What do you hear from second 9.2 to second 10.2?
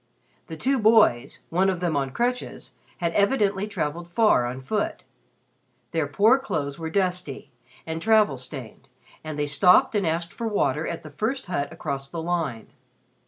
and they stopped and